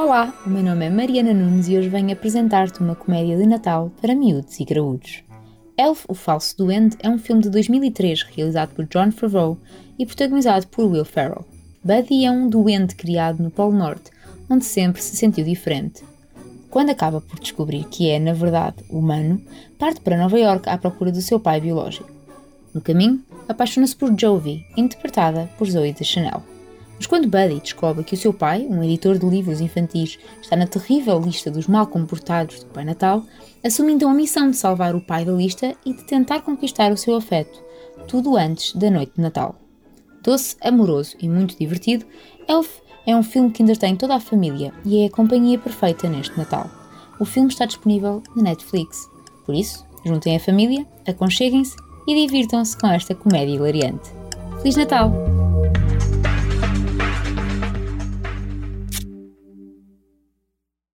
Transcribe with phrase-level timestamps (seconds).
[0.00, 3.90] Olá, o meu nome é Mariana Nunes e hoje venho apresentar-te uma comédia de Natal
[4.00, 5.24] para miúdos e graúdos.
[5.76, 9.58] Elf, o Falso Duende é um filme de 2003 realizado por John Favreau
[9.98, 11.44] e protagonizado por Will Ferrell.
[11.82, 14.12] Buddy é um duende criado no Polo Norte,
[14.48, 16.04] onde sempre se sentiu diferente.
[16.70, 19.42] Quando acaba por descobrir que é, na verdade, humano,
[19.80, 22.08] parte para Nova York à procura do seu pai biológico.
[22.72, 26.40] No caminho, apaixona-se por Jovi, interpretada por Zoe de Chanel.
[26.98, 30.66] Mas quando Buddy descobre que o seu pai, um editor de livros infantis, está na
[30.66, 33.24] terrível lista dos mal comportados do Pai Natal,
[33.64, 36.96] assume então a missão de salvar o pai da lista e de tentar conquistar o
[36.96, 37.62] seu afeto,
[38.08, 39.54] tudo antes da noite de Natal.
[40.22, 42.04] Doce, amoroso e muito divertido,
[42.48, 46.36] Elf é um filme que entretém toda a família e é a companhia perfeita neste
[46.36, 46.68] Natal.
[47.20, 49.08] O filme está disponível na Netflix.
[49.46, 54.10] Por isso, juntem a família, aconcheguem-se e divirtam-se com esta comédia hilariante.
[54.60, 55.37] Feliz Natal!